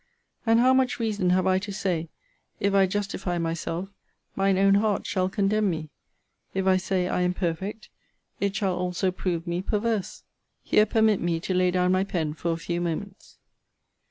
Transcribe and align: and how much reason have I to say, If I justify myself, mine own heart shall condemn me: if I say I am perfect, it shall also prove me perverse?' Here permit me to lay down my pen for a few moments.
and 0.47 0.59
how 0.59 0.73
much 0.73 0.99
reason 0.99 1.29
have 1.29 1.45
I 1.45 1.59
to 1.59 1.71
say, 1.71 2.09
If 2.59 2.73
I 2.73 2.87
justify 2.87 3.37
myself, 3.37 3.87
mine 4.35 4.57
own 4.57 4.73
heart 4.73 5.05
shall 5.05 5.29
condemn 5.29 5.69
me: 5.69 5.91
if 6.55 6.65
I 6.65 6.75
say 6.77 7.07
I 7.07 7.21
am 7.21 7.35
perfect, 7.35 7.89
it 8.39 8.55
shall 8.55 8.75
also 8.75 9.11
prove 9.11 9.45
me 9.45 9.61
perverse?' 9.61 10.23
Here 10.63 10.87
permit 10.87 11.21
me 11.21 11.39
to 11.41 11.53
lay 11.53 11.69
down 11.69 11.91
my 11.91 12.03
pen 12.03 12.33
for 12.33 12.51
a 12.51 12.57
few 12.57 12.81
moments. 12.81 13.37